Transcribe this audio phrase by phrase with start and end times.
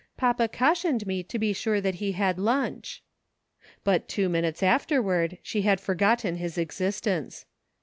[0.17, 3.03] Papa cautioned me to be sure that he had lunch."
[3.83, 7.45] But two minutes afterward she had forgotten his existence.